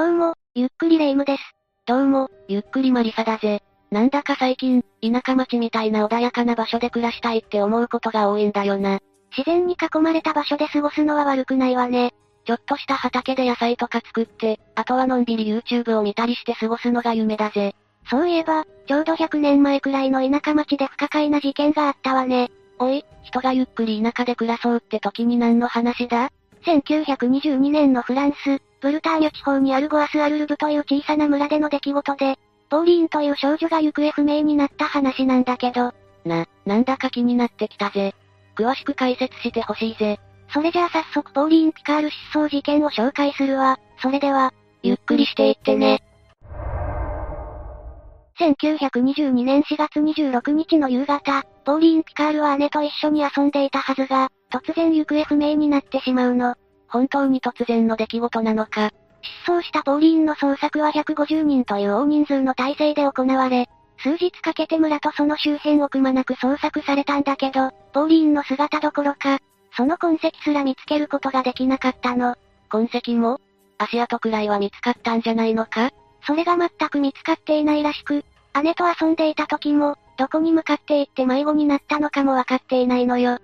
[0.00, 1.42] どうも、ゆっくりレ夢ムです。
[1.84, 3.62] どうも、ゆっくりマリサだぜ。
[3.90, 9.00] なんだか最近、田舎町みたいな穏やかな場所で暮らしたいって思うことが多いんだよな。
[9.36, 12.14] 自然に囲まれた場所で過ごすのは悪くないわね。
[12.46, 17.74] ちょっとした畑で野菜とか作って、あとはのんびり YouTube を見たりして過ごすのが夢だぜ。
[18.08, 22.50] そういえば、ちょうど100年前くらいの田舎町で不可解な事件があったわね。
[22.78, 26.30] おい、人がゆっくり田舎で暮らそうって時に何の話だ
[26.64, 32.38] ？1922年のフランス、ブルターニュ地方にあるゴアスアルルブという小さな村での出来事で、
[32.70, 35.92] ポーリーンという少女が行方不明になった話なんだけど。
[36.24, 38.14] な、なんだか気になってきたぜ。
[38.56, 40.18] 詳しく解説してほしいぜ。
[40.52, 43.78] それじゃあ早速ポーリーン・ピカール失踪事件を紹介するわ。
[44.02, 44.52] それでは、
[44.82, 46.02] ゆっくりしていってね。
[48.38, 56.54] 1922年4月26日の夕方、ポーリーン・ピカールは姉と一緒に遊んでいたはずが、突然行方不明になってしまうの。
[56.90, 58.90] 本当に突然の出来事なのか。
[59.44, 63.68] 失踪したポーリーンの捜索は150人という大人数の体制で行われ、
[63.98, 69.38] 数日かけて村とその周辺をくまなく捜索されたんだけど、ポーリーンの姿どころか、
[69.76, 72.34] その痕跡すら見つけることができなかったの。
[72.70, 73.40] 痕跡も？
[73.78, 75.90] 足跡くらいは見つかったんじゃないのか？
[76.26, 78.24] それが全く見つかっていないらしく、
[78.62, 83.38] 姉と遊んでいた時も、どこに向かって行って迷子になったのかもわかっていないのよ。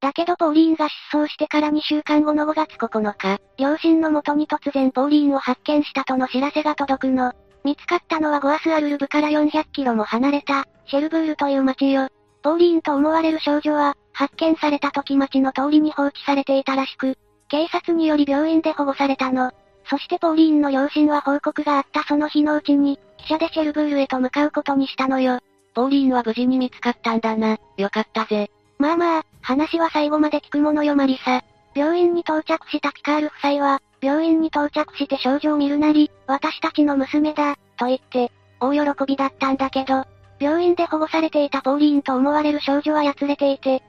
[0.00, 7.32] だけどポーリーンが失踪してから2週間後の5月9日、両親の元に突然ポーリーンを発見したとの知らせが届くの。
[7.64, 12.08] 見つかったのはゴアスアルルブから400キロも離れた、シェルブールという町よ。
[12.42, 17.16] ポーリーンと思われる少女は、発見された時町の通りに放置されていたらしく、
[17.48, 19.50] 警察により病院で保護されたの。
[19.90, 25.40] そしてポーリーンの両親は報告があったその日のうちに、汽車でシェルブールへと向かうことにしたのよ。
[25.74, 27.58] ポーリーンは無事に見つかったんだな。
[27.76, 28.50] よかったぜ。
[28.78, 31.42] まあまあ、話は最後まで聞くものよマリサ。
[31.74, 40.04] 病院に到着したピカール夫妻は、病院に到着して少女を見るなり、私たちの娘だ、と言って、大喜びだったんだけど、
[40.38, 43.82] 病院で保護されていたポーリーンと思われる少女はやつれていて、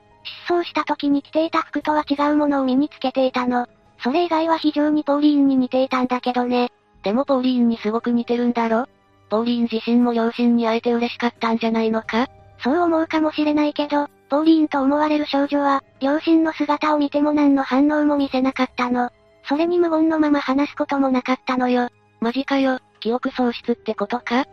[0.46, 3.66] 失踪した時に着ていた服とは違うものを身につけていたの。
[4.02, 6.70] それ以外は非常にポーリーンに似ていたんだけどね。
[7.02, 8.86] でもポーリーンにすごく似てるんだろ？
[9.28, 12.30] ポーリーン自身も両親に会えて嬉しかったんじゃないのか？
[12.62, 19.10] そう思うかもしれないけど、ポーリーンと思われる少女は、両親の姿を見ても何の反応も見せなかったの。
[19.48, 21.88] それに無言のまま話すこともなかったのよ。
[22.20, 24.44] マジかよ、記憶喪失ってことか？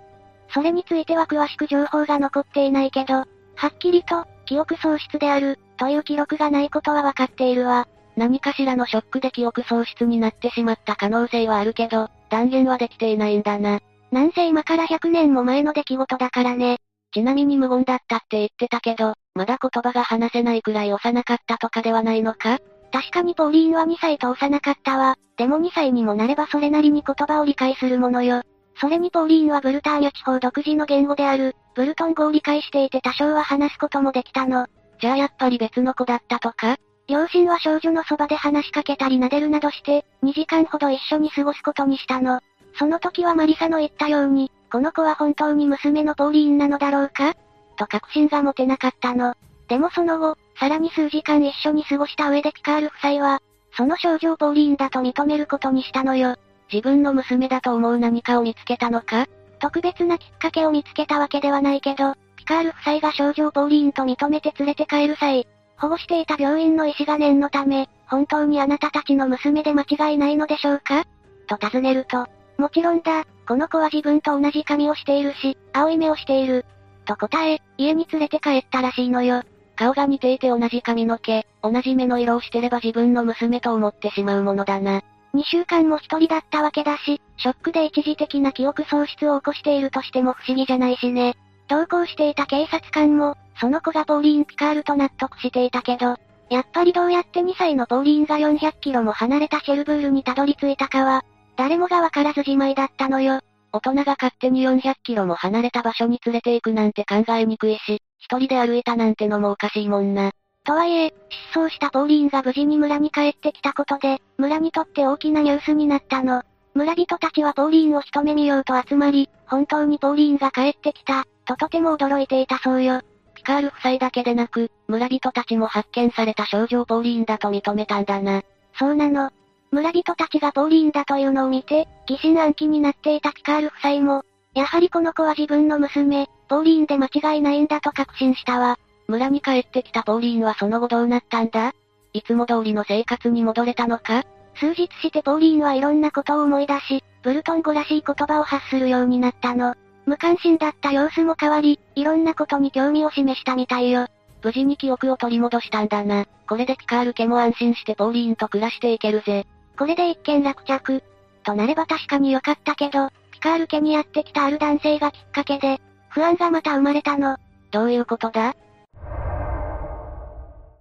[0.54, 3.26] それについては詳しく情報が残っていないけど、は
[3.68, 7.88] っきりと、記憶喪失である、という記録がないことはわかっているわ。
[8.16, 13.80] 何かしらのショックで記憶喪失になってしまった可能性はあるけど、断言はできていないんだな。
[14.12, 16.78] なんせ今から100年も前の出来事だからね。
[17.18, 22.60] ちなみに無言だったって言ってたけど、まだ言葉が話せないくらい幼かったとかではないのか？
[22.92, 25.16] 確かにポーリーンは2歳と幼かったわ。
[25.36, 28.44] でも2歳にもなればそれなりに言葉を理解するものよ。
[28.80, 34.68] それにポーリーンはブルターニュ地方独自の言語である、ブルトン語を理解していて多少は話すこともできたの。
[35.02, 36.78] じゃあやっぱり別の子だったとか？
[37.08, 42.42] 両親は少女のそばで話しかけたり撫でるなどして、2時間ほど一緒に過ごすことにしたの。
[42.78, 47.36] その時はマリサの言ったように、この子は本当に娘のポーリーンなのだろうか？
[47.78, 49.36] と確信が持てなかったの。
[49.68, 53.42] でもその後、さらに数時間一緒に過ごした上でピカール夫妻は、
[53.76, 56.36] その少女をポーリーンだと認めることにしたのよ。
[56.72, 59.28] 自分の娘だと思う何かを見つけたのか？
[59.60, 71.06] 特別なきっかけを見つけたわけではないけど、ピカール夫妻が少女をポーリーンと認めて連れて帰る際、保護していた病院の医師が念のため、本当にあなたたちの娘で間違いないのでしょうか？
[71.48, 72.28] と尋ねると、
[72.58, 76.66] もちろんだ、この子は自分と同じ髪をしているし、青い目をしている。
[77.06, 79.44] と答え、家に連れて帰ったらしいのよ。
[79.76, 85.02] 顔が似ていて同じ髪の毛、同じ目の色をしてれば自分の娘と思ってしまうものだな。
[85.34, 91.36] 2週間も一人だったわけだし、ショックで一時的な記憶喪失を起こしているとしても不思議じゃないしね。
[91.68, 96.18] 同行していた警察官も、その子がポーリーン・ピカールと納得していたけど、
[96.50, 101.24] やっぱりどうやって2歳のポーリーンが400キロも離れたシェルブールにたどり着いたかは、
[101.58, 103.42] 誰もがわからずじまいだったのよ。
[103.74, 110.32] 大人が勝手に400キロも離れた場所に連れて行くなんて考えにくいし、一人で歩いたなんてのもおかしいもんな。
[110.64, 111.14] とはいえ、
[111.54, 116.44] 失踪したポーリーンが無事に村に帰ってきたことで、村にとって大きなニュースになったの。
[116.74, 123.02] 村人たちはポーリーンを一目見ようと集まり、本当にポーリーンが帰ってきた、ととても驚いていたそうよ。
[123.34, 128.44] ピカール夫妻だけでなく、村人たちも発見された少女をポーリーンだと認めたんだな。
[128.78, 129.32] そうなの。
[129.72, 134.24] 村人たちがポーリーンだというのを見て、疑心暗鬼になっていたピカール夫妻も、
[134.56, 138.80] やはりこの子は自分の娘、ポーリーンで間違いないんだと確信したわ。
[139.08, 141.74] 村に帰ってきたポーリーンはその後どうなったんだ？
[142.14, 144.24] いつも通りの生活に戻れたのか？
[144.56, 149.76] 数日してポーリーンはいろんなことを思い出し、ブルトン語らしい言葉を発するようになったの。
[150.06, 154.08] 無関心だった様子も変わり、いろんなことに興味を示したみたいよ。
[154.42, 156.26] 無事に記憶を取り戻したんだな。
[156.48, 159.46] これでピカール家も安心してポーリーンと暮らしていけるぜ。
[159.78, 161.04] これで一件落着。
[161.44, 165.80] となれば確かに良かったけど、ピカール家にやってきたある男性がきっかけで、
[166.10, 167.38] 不安がまた生まれたの。
[167.72, 168.56] どういうことだ？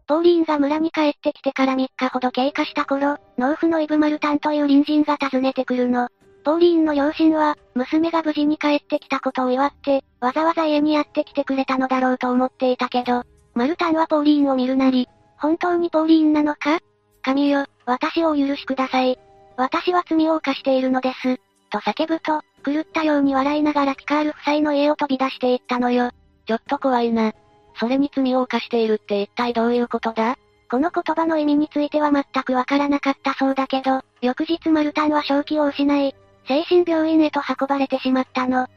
[0.07, 6.09] ポーリーンが村に帰ってきてから3日ほど経過した頃、農夫のイブ・マルタンという隣人が訪ねてくるの。
[6.45, 15.09] ポーリーンの両親は、娘が無事に帰ってきたことを祝って、わざわざ家にやってきてくれたのだろうと思っていたけど、マルタンはポーリーンを見るなり、
[15.39, 16.79] 本当にポーリーンなのか？
[17.27, 19.19] 神よ、私をお許しください。
[19.57, 21.41] 私は罪を犯しているのです。
[21.71, 26.13] と叫ぶと、狂ったように笑いながらピカール夫妻の家を飛び出していったのよ。
[26.47, 27.33] ちょっと怖いな。
[27.81, 30.37] それに罪を犯しているって一体どういうことだ？
[30.71, 36.15] この言葉の意味については全くわからなかったそうだけど、翌日マルタンは正気を失い、
[36.47, 38.69] 精神病院へと運ばれてしまったの。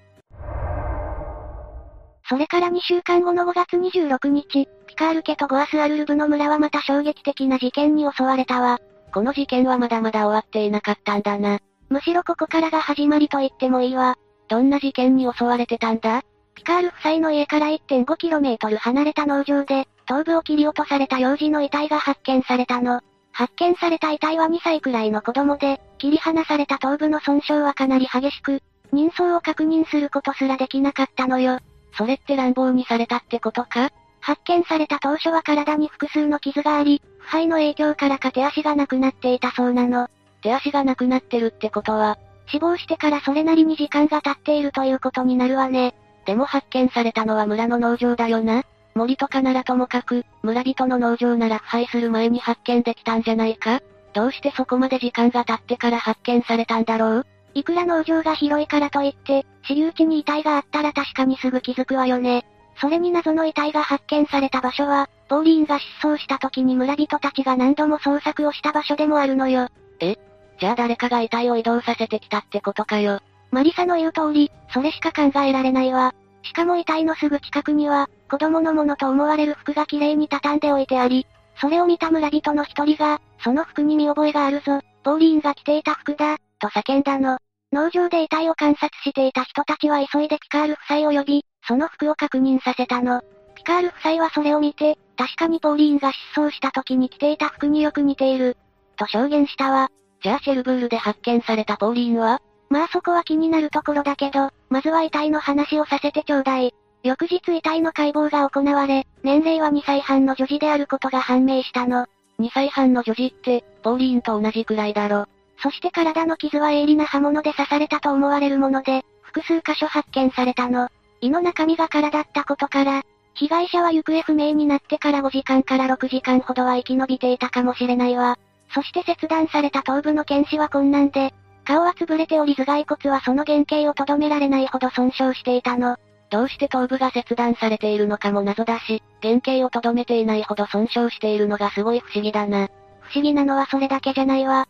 [2.29, 8.79] それから2週間後の5月26日、ピカール家とゴアスアルルブの村はまた衝撃的な事件に襲われたわ。
[9.11, 11.59] この事件はまだまだ終わっていなかったんだな。
[11.89, 14.15] むしろここからが始まりと言ってもいいわ。
[14.47, 16.21] どんな事件に襲われてたんだ？
[16.53, 23.01] ピカール夫妻の家から 1.5km 離れた農場で、頭部を切り落とされた幼児の遺体が発見されたの。
[23.31, 28.61] 発見された遺体は2歳くらいの子供で、切り離された頭部の損傷はかなり激しく、
[28.91, 31.57] 人相を確認することすらできなかったのよ。
[31.93, 33.91] それって乱暴にされたってことか？
[34.21, 40.09] 発見された当初は体に複数の傷があり、腐敗の影響からか手足がなくなっていたそうなの。
[40.41, 45.95] 手足がなくなってるってことは、死亡してからそれなりに時間が経っているということになるわね。
[46.25, 48.63] でも発見されたのは村の農場だよな。
[48.95, 53.81] 森とかならともかく、村人の農場なら腐敗する前に発見できたんじゃないか？
[54.13, 57.25] どうしてそこまで時間が経ってから発見されたんだろう？
[57.53, 62.45] いくら農場が広いからといって、私有地に遺体があったら確かにすぐ気づくわよね。
[62.81, 69.67] それに謎の遺体が発見された場所は、ポーリーンが失踪した時に村人たちが何度も捜索をした場所でもあるのよ。
[69.99, 70.17] え？
[70.59, 73.19] じゃあ誰かが遺体を移動させてきたってことかよ。
[73.51, 76.13] マリサの言う通り、それしか考えられないわ。
[76.43, 81.27] しかも遺体のすぐ近くには、子供のものと思われる服が綺麗に畳んでおいてあり、
[81.59, 87.39] それを見た村人の一人が、その服に見覚えがあるぞ、ポーリーンが着ていた服だ、と叫んだの。
[87.71, 93.21] 農場で遺体を観察していた人たちは急いでピカール夫妻を呼び、その服を確認させたの。
[93.55, 98.57] ピカール夫妻はそれを見て、確かにポーリーンが失踪した時に着ていた服によく似ている、
[98.95, 99.89] と証言したわ。
[100.23, 102.41] じゃあシェルブールで発見されたポーリーンは？
[102.69, 106.73] まあそこは気になるところだけど、まずは遺体の話をさせてちょうだい。
[107.03, 112.05] 翌日遺体の解剖が行われ、年齢は2歳半の女児であることが判明したの。
[112.39, 115.25] 2歳半の女児って、ポーリーンと同じくらいだろ。
[115.61, 120.89] そして体の傷は鋭利な刃物で刺されたと思われるもので、複数箇所発見されたの。
[121.21, 123.03] 胃の中身が空だったことから、
[123.33, 128.37] 被害者は行方不明になってから5時間から6時間ほどは生き延びていたかもしれないわ。
[128.73, 131.33] そして切断された頭部の検視は困難で、
[131.65, 135.97] 顔は潰れており頭蓋骨はその原型をとどめられないほど損傷していたの。
[136.29, 142.67] どうして頭部が切断されているのかも謎だし、原型をとどめていないほど損傷しているのがすごい不思議だな。
[143.01, 144.67] 不思議なのはそれだけじゃないわ。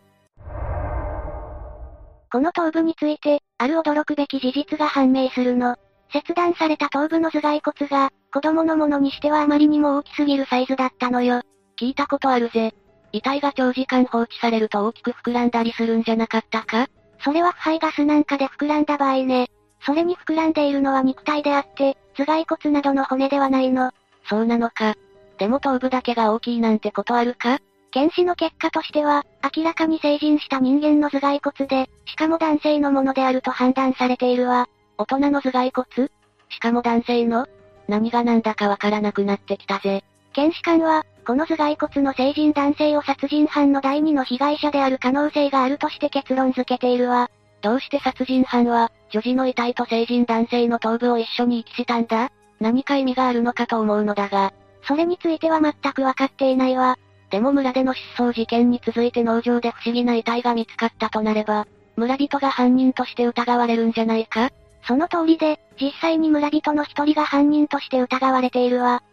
[2.32, 5.76] この頭部について、ある驚くべき事実が判明するの。
[6.12, 11.42] 切断された頭部の頭蓋骨が、子供のものにしてはあまりにも大きすぎるサイズだったのよ。
[11.80, 12.74] 聞いたことあるぜ。
[13.12, 16.88] 遺体が長時間放置されると大きく膨らんだりするんじゃなかったか？
[17.24, 19.48] それは腐敗ガスなんかで膨らんだ場合ね。
[19.82, 23.92] それに膨らんでいるのは肉体であって、頭蓋骨などの骨ではないの。
[24.30, 24.96] そうなのか。
[25.40, 27.60] でも頭部だけが大きいなんてことあるか？
[27.92, 34.68] 検視の結果としては、明らかに成人した人間の頭蓋骨で、しかも男性のものであると判断されているわ。
[34.98, 36.10] 大人の頭蓋骨？
[36.50, 37.48] しかも男性の？
[37.88, 40.04] 何が何だかわからなくなってきたぜ。
[40.34, 47.30] 検視官は、この頭蓋骨の成人男性を殺人犯の第二の被害者である可能性があるとして結論付けているわ。
[47.62, 52.32] どうして殺人犯は、女児の遺体と成人男性の頭部を一緒に遺棄したんだ？
[52.60, 54.54] 何か意味があるのかと思うのだが。
[54.84, 56.98] それについては全くわかっていないわ。
[57.30, 64.50] でも村での失踪事件に続いて農場で不思議な遺体が見つかったとなれば、村人が犯人として疑われるんじゃないか？
[64.88, 69.04] その通りで、実際に村人の一人が犯人として疑われているわ。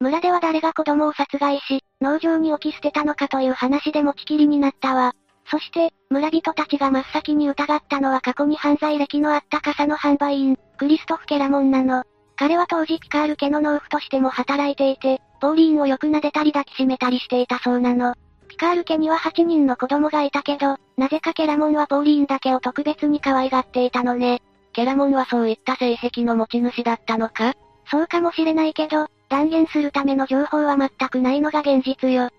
[0.00, 5.12] 村では誰が子供を殺害し、農場に置き捨てたのかという話で持ちきりになったわ。
[5.50, 12.02] そして、村人たちが真っ先に疑ったのは過去に犯罪歴のあった傘の販売員、クリストフ・ケラモンなの。
[12.36, 18.14] 彼は当時ピカール家の農夫としても働いていて、ポーリーンをよく撫でたり抱きしめたりしていたそうなの。
[18.48, 24.40] ピカール家には8人の子供がいたけど、なぜかケラモンはポーリーンだけを特別に可愛がっていたのね。
[24.72, 27.52] ケラモンはそういった性癖の持ち主だったのか？
[27.90, 32.30] そうかもしれないけど、断言するための情報は全くないのが現実よ。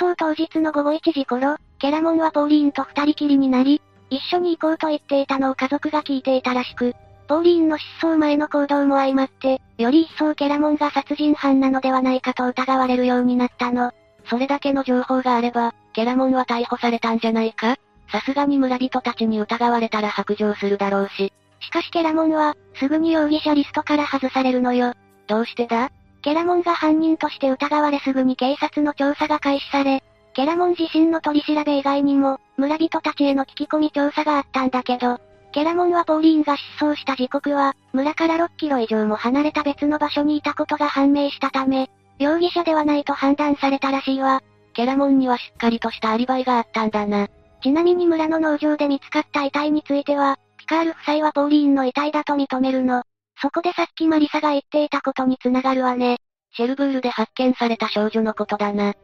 [0.00, 6.96] 失踪当日の午後1時頃、ケラモンはポーリーンと二人きりになり、一緒に行こうと言っていたのを家族が聞いていたらしく、
[7.28, 13.92] ポーリーンの失踪前の行動も相まって、より一層ケラモンが殺人犯なのではないかと疑われるようになったの。
[14.30, 17.76] それだけの情報があれば、ケラモンは逮捕されたんじゃないか？
[18.10, 21.30] さすがに村人たちに疑われたら白状するだろうし。
[21.60, 24.94] しかしケラモンは、すぐに容疑者リストから外されるのよ。
[25.26, 25.90] どうしてだ？
[26.22, 35.20] ケラモンが犯人として疑われすぐに警察の調査が開始され、ケラモン自身の取り調べ以外にも、村人たちへの聞き込み調査があったんだけど、
[35.58, 44.40] ケラモンはポーリーンが失踪した時刻は、村から6キロ以上も離れた別の場所にいたことが判明したため、容疑者ではないと判断されたらしいわ。
[44.72, 47.26] ケラモンにはしっかりとしたアリバイがあったんだな。
[47.60, 53.02] ちなみに村の農場で見つかった遺体については、ピカール夫妻はポーリーンの遺体だと認めるの。
[53.42, 56.18] そこでさっきマリサが言っていたことに繋がるわね。
[56.52, 58.94] シェルブールで発見された少女のことだな。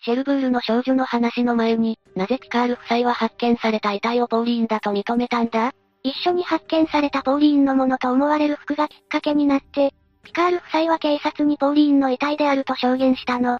[0.00, 5.72] シェルブールの少女の話の前に、なぜピカール夫妻は発見された遺体をポーリーンだと認めたんだ？
[6.04, 13.58] 一緒に発見されたポーリーンのものと思われる服がきっかけになって、ピカール夫妻は警察にポーリーンの遺体であると証言したの。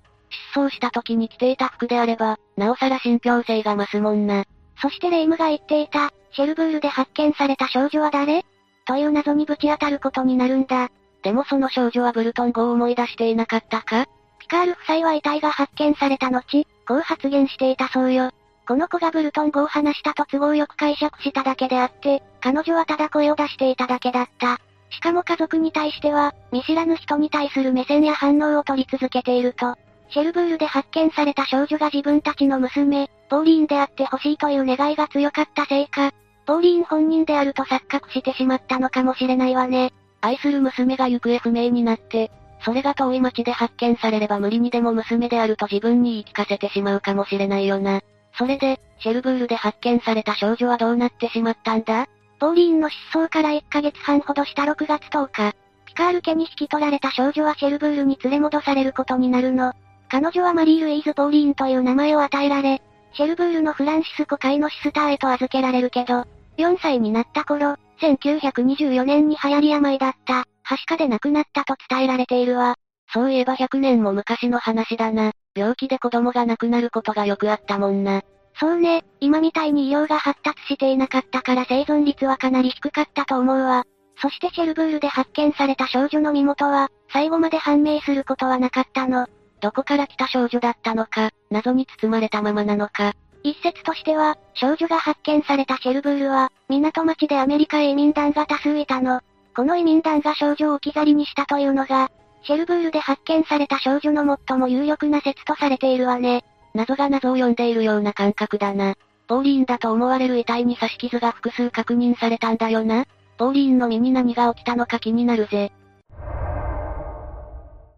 [0.52, 4.44] 失踪した時に着ていた服であれば、なおさら信憑性が増すもんな。
[4.80, 8.44] そしてレイムが言っていた、シェルブールで発見された少女は誰？
[8.86, 10.90] という謎にぶち当たることになるんだ。
[11.22, 14.06] でもその少女はブルトン語を思い出していなかったか？
[14.48, 18.30] カール夫妻は遺体が発見された後、こう発言していたそうよ。
[18.66, 24.58] この子がブルトン語を話したと都合よく解釈しただけであって、彼女はただ声を出していただけだった。
[24.90, 29.76] しかも家族に対しては、見知らぬ人に対する目線や反応を取り続けていると。
[30.10, 36.12] シェルブールで発見された少女が自分たちの娘、ポーリーンであってほしいという願いが強かったせいか、
[36.46, 39.92] ポーリーン本人であると錯覚してしまったのかもしれないわね。
[40.20, 48.00] 愛する娘が行方不明になって、それが遠い町で発見されれば無理にでも娘であると自分に言い聞かせてしまうかもしれないよな。
[48.36, 52.06] それで、シェルブールで発見された少女はどうなってしまったんだ？
[52.38, 59.72] ポーリーンの失踪から1ヶ月半ほどした6月10日、ピカール家に引き取られた少女はシェルブールに連れ戻されることになるの。
[60.08, 62.80] 彼女はマリー・ルイーズ・ポーリーンという名前を与えられ、
[63.14, 66.24] シェルブールのフランシスコ会のシスターへと預けられるけど、
[66.58, 72.74] 4歳になった頃、1924年に流行り病だった、はしかで亡くなったと伝えられているわ。
[73.10, 75.32] そういえば100年も昔の話だな。
[75.54, 78.20] 病気で子供が亡くなることがよくあったもんな。
[78.60, 83.84] そうね、今みたいに医療が発達していなかったから生存率はかなり低かったと思うわ。
[84.20, 89.26] そしてシェルブールで発見された少女の身元は、最後まで判明することはなかったの。
[89.60, 93.14] どこから来た少女だったのか、謎に包まれたままなのか。
[93.42, 99.22] 一説としては、少女が発見されたシェルブールは、港町でアメリカへ移民団が多数いたの。
[99.58, 102.12] この移民団が少女を置き去りにしたというのが、
[102.44, 106.44] シェルブールで発見された少女の最も有力な説とされているわね。
[106.74, 108.94] 謎が謎を呼んでいるような感覚だな。
[109.26, 113.06] ポーリーンだと思われる遺体に刺し傷が複数確認されたんだよな。
[113.36, 115.72] ポーリーンの身に何が起きたのか気になるぜ。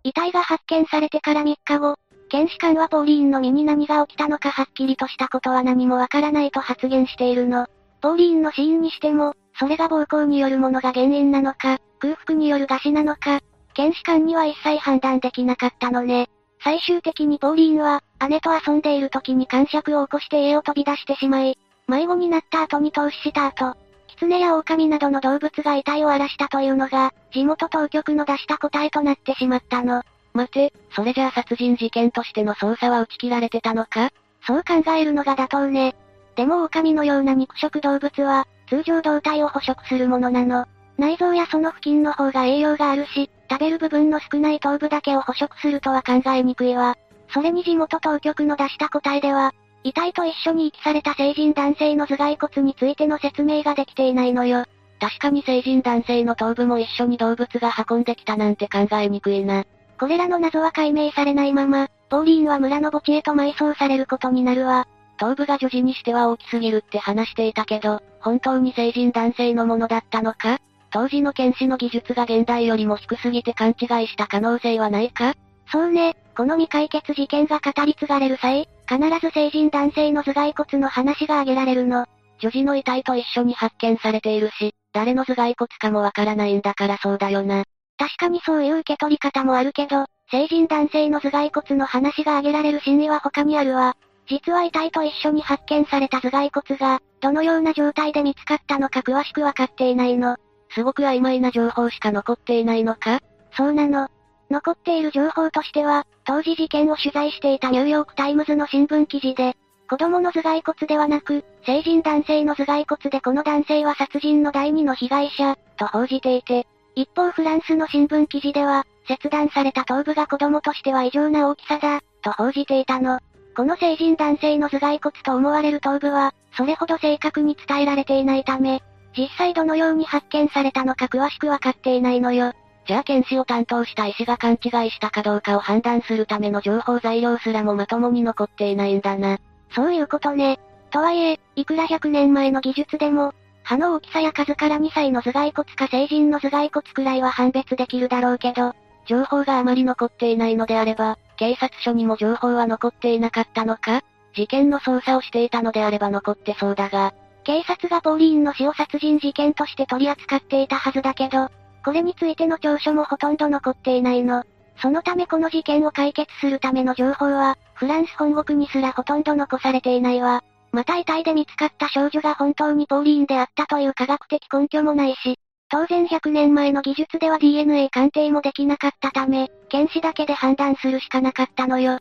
[0.02, 1.96] 遺体が発見されてから3日後、
[2.30, 7.66] 検視官はポーリーンの身に何が起きたのかはっきりとしたことは何もわからないと発言しているの。
[8.00, 13.40] ポーリーンの死因にしても、それが暴行によるものが原因なのか、空腹による餓死なのか、
[13.74, 16.30] 検視官には一切判断できなかったのね。
[16.64, 23.76] 最終的にポーリーンは、姉と遊んでいる時に感触を起こして家を飛び出してしまい、迷子になった後に投資した後、
[24.06, 30.02] 狐や狼などの動物が遺体を荒らしたというのが、地元当局の出した答えとなってしまったの。
[30.32, 34.10] 待て、それじゃあ殺人事件としての捜査は打ち切られてたのか？
[34.46, 35.94] そう考えるのが妥当ね。
[36.36, 40.66] でも狼のような肉食動物は、通常胴体を捕食するものなの。
[40.96, 46.96] 内臓やその付近の方が栄養があるし、食べる部分の少ない頭部だけを捕食するとは考えにくいわ。
[47.34, 54.64] それに地元当局の出した答えでは、遺体と一緒に遺棄された成人男性の頭蓋骨についての説明ができていないのよ。
[55.00, 59.64] 確かに成人男性の頭部も一緒に動物が運んできたなんて考えにくいな。
[59.98, 64.86] これらの謎は解明されないまま、ポーリーンは村の墓地へと埋葬されることになるわ。
[65.20, 70.58] 頭部が女児にしては大きすぎるって話していたけど、本当に成人男性のものだったのか？
[70.90, 75.34] 当時の検視の技術が現代よりも低すぎて勘違いした可能性はないか？
[75.70, 82.06] そうね、この未解決事件が語り継がれる際、必ず成人男性の頭蓋骨の話が挙げられるの。
[82.40, 87.64] 女児の遺体と一緒に発見されているし、誰の頭蓋骨かもわからないんだからそうだよな。
[87.98, 93.94] 確かにそういう受け取り方もあるけど、成人男性の頭蓋骨の話が挙げられる真意は他にあるわ。
[94.30, 100.36] 実は遺体と一緒に発見された頭蓋骨が、どのような状態で見つかったのか詳しくわかっていないの。
[100.72, 103.18] すごく曖昧な情報しか残っていないのか？
[103.56, 104.08] そうなの。
[104.48, 109.56] 残っている情報としては、当時事件を取材していたニューヨークタイムズの新聞記事で、
[109.88, 123.18] 子供の頭蓋骨ではなく、成人男性の頭蓋骨でこの男性は殺人の第二の被害者、と報じていて、一方フランスの新聞記事では、切断された頭部が子供としては異常な大きさだ、と報じていたの。
[123.60, 128.82] この成人男性の頭蓋骨と思われる頭部は、それほど正確に伝えられていないため、
[129.14, 132.54] 実際どのように発見されたのか詳しくわかっていないのよ。
[132.86, 139.36] じゃあ検視を担当した医師が勘違いしたかどうかを判断するための情報材料すらもまともに残っていないんだな。
[139.74, 140.58] そういうことね。
[140.90, 148.72] とはいえ、いくら100年前の技術でも、歯の大きさや数から2歳の頭蓋骨か成人の頭蓋骨くらいは判別できるだろうけど、
[149.04, 154.02] 情報があまり残っていないのであれば、警察署にも情報は残っていなかったのか？
[154.34, 161.48] 事件の捜査をしていたのであれば残ってそうだが、警察がポーリーンの死を殺人事件として取り扱っていたはずだけど、
[161.82, 164.44] これについての調書もほとんど残っていないの。
[164.82, 170.44] そのためこの事件を解決するための情報は、フランス本国にすらほとんど残されていないわ。
[170.72, 175.38] また遺体で見つかった少女が本当にポーリーンであったという科学的根拠もないし、
[175.70, 182.00] 当然100年前の技術では DNA 鑑定もできなかったため、検視だけで判断するしかなかったのよ。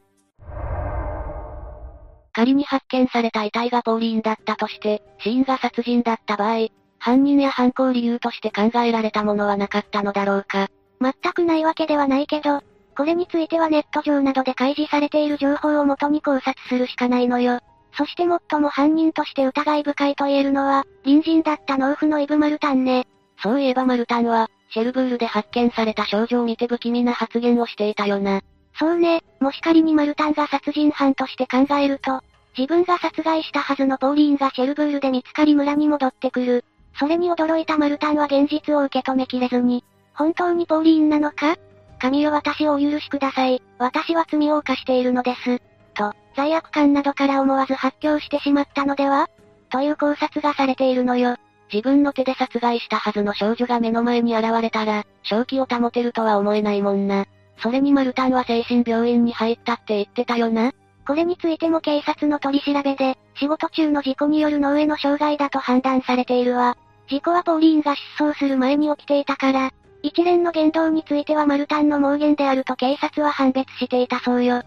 [2.33, 10.67] 仮に発見された遺体がポーリーンだったとして、死因が殺人だった場合、犯人や犯行理由として考えられたものはなかったのだろうか。
[10.99, 12.61] 全くないわけではないけど、
[12.97, 17.59] これについてはネット上などで開示されている情報をもとに考察するしかないのよ。
[17.93, 23.05] そして最も犯人として疑い深いと言えるのは、隣人だった農夫のイブ・マルタンね。
[23.41, 28.41] そういえばマルタンは、シェルブールで発見された少女を見て不気味な発言をしていたよな。
[28.77, 32.21] そうね、もし仮にマルタンが殺人犯として考えると、
[32.57, 36.65] 自分が殺害したはずのポーリーンがシェルブールで見つかり村に戻ってくる。
[36.99, 41.55] それに驚いたマルタンは現実を受け止めきれずに、本当にポーリーンなのか？
[41.99, 43.61] 神よ私をお許しください。
[43.77, 45.59] 私は罪を犯しているのです。
[45.93, 49.29] と、罪悪感などから思わず発狂してしまったのでは？
[49.69, 51.35] という考察がされているのよ。
[51.71, 57.25] 自分の手で殺害したはずの少女が目の前に現れたら、正気を保てるとは思えないもんな。
[57.61, 60.71] それにマルタンは精神病院に入ったって言ってたよな。
[61.05, 66.77] これについても警察の取り調べで、仕事中の事故による脳への障害だと判断されているわ。
[67.09, 74.63] 事故はポーリーンが失踪する前に起きていたから、一連の言動についてはマルタンの妄言であると警察は判別していたそうよ。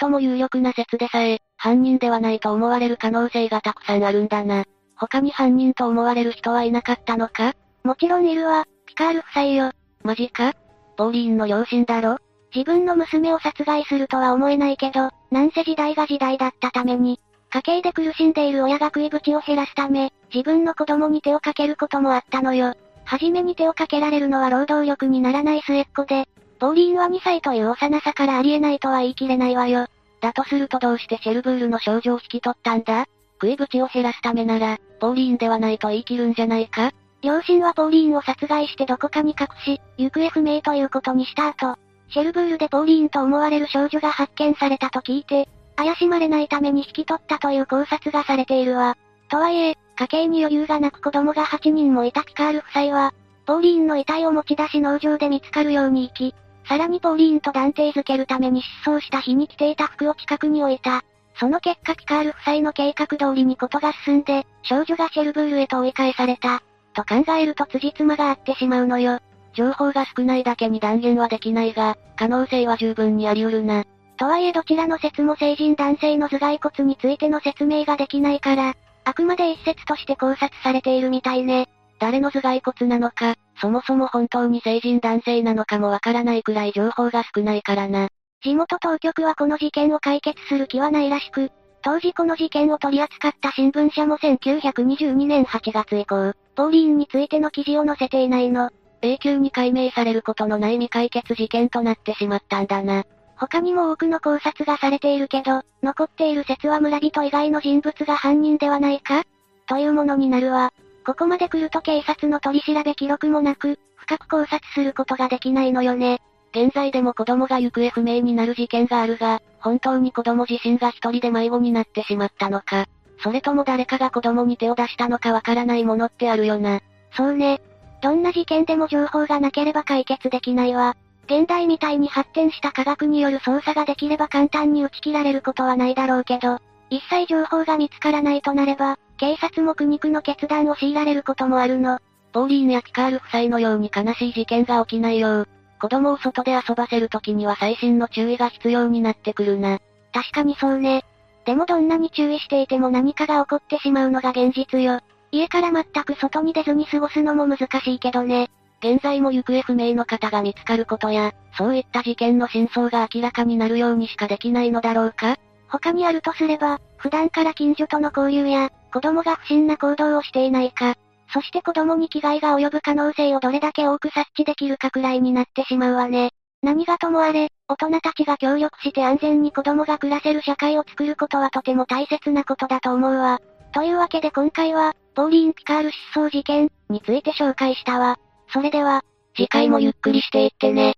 [0.00, 4.64] 最も有力な説でさえ、犯人ではないと思われる可能性がたくさんあるんだな。
[4.96, 7.54] 他に犯人と思われる人はいなかったのか？
[7.84, 9.72] もちろんいるわ、ピカール夫妻よ。
[10.02, 10.54] マジか？
[10.96, 12.18] ポーリーンの両親だろ？
[12.54, 22.74] 自分の娘を殺害するとは思えないけど、なんせ時代が時代だったために、家計で苦しんでいる親が食い口を減らすため、自分の子供に手をかけることもあったのよ。
[23.04, 26.28] はじめに手をかけられるのは労働力にならない末っ子で、
[26.58, 29.86] ポーリーンは2歳という幼さからありえないとは言い切れないわよ。
[30.20, 33.06] だとするとどうしてシェルブールの少女を引き取ったんだ？
[33.40, 36.92] 食い口を減らすためなら、ポーリーンではないと言い切るんじゃないか？
[37.22, 41.76] 両親はポーリーンを殺害してどこかに隠し、行方不明ということにした後、
[42.10, 48.96] シェルブールでポーリーンと思われる少女が発見されたと聞いて、怪しまれないために引き取ったという考察がされているわ。
[49.30, 53.14] とはいえ、家計に余裕がなく子供が8人もいたピカール夫妻は、
[53.46, 56.34] ポーリーンの遺体を持ち出し農場で見つかるように行き、
[56.68, 61.02] さらにポーリーンと断定づけるために失踪した日に着ていた服を近くに置いた。
[61.40, 66.62] その結果ピカール夫妻の計画通りにことが進んで、少女がシェルブールへと追い返された。
[66.94, 69.20] と考えると辻褄が合ってしまうのよ。
[69.54, 73.84] 情報が少ないだけに断言はできないが、可能性は十分にあり得るな。
[74.18, 81.68] とはいえどちらの説も成人男性の頭蓋骨についての説明ができないから、あくまで一説として考察されているみたいね。
[82.00, 88.08] 誰の頭蓋骨なのか、そもそも本当に成人男性なのかもわからないくらい情報が少ないからな。
[88.42, 91.50] 地元当局はこの事件を解決する気はないらしく、
[91.82, 98.70] 当時この事件を取り扱った新聞社も1922年8月以降、ポーリーンについての記事を載せていないの。
[99.00, 103.04] 永久に解明されることのない未解決事件となってしまったんだな。
[103.36, 109.22] 他にも多くの考察がされているけど、残っている説は村人以外の人物が犯人ではないか？
[109.68, 110.72] というものになるわ。
[111.08, 116.20] ここまで来ると警察の取り調べ記録もなく、深く考察することができないのよね。
[116.50, 122.84] 現在でも子供が行方不明になる事件があるが、本当に子供自身が一人で迷子になってしまったのか、
[123.22, 126.82] それとも誰かが子供に手を出したのかわからないものってあるよな。
[127.16, 127.62] そうね。
[128.02, 130.94] どんな事件でも情報がなければ解決できないわ。
[131.24, 136.58] 現代みたいに発展した科学による捜査ができれば簡単に打ち切られることはないだろうけど、
[136.90, 141.98] 一切情報が見つからないとなれば、警察も苦肉の決断を強いられることもあるの。
[142.32, 145.48] ポーリーンやピカール夫妻のように悲しい事件が起きないよう、
[145.80, 149.80] 子供を外で遊ばせるときには細心の注意が必要になってくるな。
[150.12, 151.04] 確かにそうね。
[151.44, 155.00] でもどんなに注意していても何かが起こってしまうのが現実よ。
[155.32, 158.50] 家から全く外に出ずに過ごすのも難しいけどね。
[158.80, 165.36] 現在も行方不明の方が見つかることや、そういった事件の真相が明らかになるようにしかできないのだろうか？
[165.68, 170.94] 他にあるとすれば、普段から近所との交流や、子供が不審な行動をしていないか、
[171.32, 176.30] そして子供に危害が及ぶ可能性をどれだけ多く察知できるかくらいになってしまうわね。
[176.62, 183.40] 何がともあれ、大人たちが協力して安全に子供が暮らせる社会を作ることはとても大切なことだと思うわ。
[183.72, 188.16] というわけで今回は、ポーリーン・ピカール失踪事件について紹介したわ。
[188.52, 189.02] それでは、
[189.36, 190.97] 次回もゆっくりしていってね。